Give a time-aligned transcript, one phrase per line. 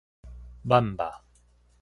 [0.65, 1.23] バンパー